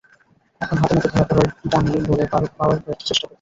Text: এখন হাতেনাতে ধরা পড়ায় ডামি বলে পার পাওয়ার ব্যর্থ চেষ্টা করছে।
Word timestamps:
এখন 0.61 0.75
হাতেনাতে 0.77 1.07
ধরা 1.09 1.25
পড়ায় 1.29 1.49
ডামি 1.71 1.99
বলে 2.09 2.23
পার 2.31 2.43
পাওয়ার 2.57 2.77
ব্যর্থ 2.83 3.01
চেষ্টা 3.01 3.21
করছে। 3.21 3.29